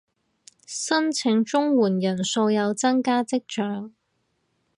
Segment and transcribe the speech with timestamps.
[0.65, 3.93] 申領綜援人數有增加跡象